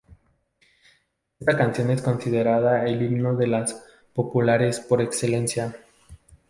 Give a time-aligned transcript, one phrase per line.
[1.39, 3.83] Esta canción es considerada el himno de "Las
[4.15, 5.75] Populares" por excelencia.